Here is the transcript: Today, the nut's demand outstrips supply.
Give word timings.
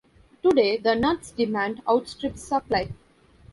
Today, 0.41 0.77
the 0.77 0.95
nut's 0.95 1.29
demand 1.29 1.83
outstrips 1.87 2.41
supply. 2.41 2.89